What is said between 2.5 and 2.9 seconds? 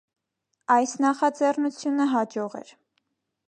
էր։